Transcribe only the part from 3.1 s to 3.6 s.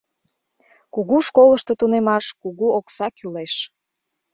кӱлеш.